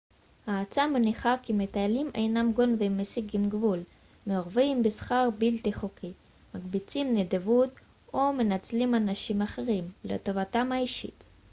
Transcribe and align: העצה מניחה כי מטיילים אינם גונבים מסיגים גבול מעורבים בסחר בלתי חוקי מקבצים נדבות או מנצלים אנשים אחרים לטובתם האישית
העצה 0.47 0.87
מניחה 0.87 1.35
כי 1.43 1.53
מטיילים 1.53 2.11
אינם 2.15 2.51
גונבים 2.51 2.97
מסיגים 2.97 3.49
גבול 3.49 3.79
מעורבים 4.27 4.83
בסחר 4.83 5.29
בלתי 5.37 5.73
חוקי 5.73 6.11
מקבצים 6.55 7.17
נדבות 7.17 7.69
או 8.13 8.33
מנצלים 8.33 8.95
אנשים 8.95 9.41
אחרים 9.41 9.91
לטובתם 10.03 10.71
האישית 10.71 11.23